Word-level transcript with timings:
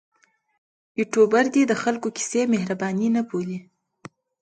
یوټوبر 0.99 1.45
دې 1.53 1.63
د 1.67 1.73
خلکو 1.81 2.07
کیسې 2.17 2.41
مهرباني 2.53 3.07
نه 3.15 3.21
بولي. 3.29 3.59